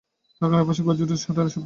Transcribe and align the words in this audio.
তাঁর 0.41 0.49
কানের 0.51 0.67
পাশে 0.67 0.81
গর্জে 0.87 1.03
উঠছে 1.05 1.17
শাটারের 1.17 1.47
শব্দ। 1.47 1.59